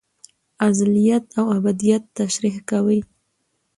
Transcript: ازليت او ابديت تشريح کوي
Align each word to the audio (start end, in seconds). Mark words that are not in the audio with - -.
ازليت 0.67 1.25
او 1.39 1.45
ابديت 1.57 2.03
تشريح 2.17 2.55
کوي 2.69 2.99